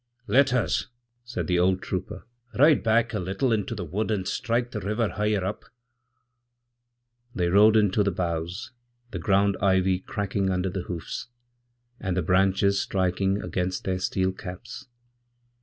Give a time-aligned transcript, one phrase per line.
[0.25, 0.87] 'Let us,'
[1.23, 2.25] saidthe old trooper,
[2.57, 5.65] 'ride back a little into the wood, and strike theriver higher up.'
[7.35, 8.71] They rode in under the boughs,
[9.11, 11.27] the ground ivycrackling under the hoofs,
[11.99, 14.87] and the branches striking against theirsteel caps.